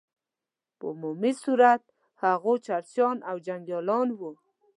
په 0.77 0.83
عمومي 0.93 1.33
صورت 1.43 1.81
هغوی 2.23 2.55
چرسیان 2.67 3.17
او 3.29 3.35
جنګیان 3.47 4.07
وه. 4.19 4.31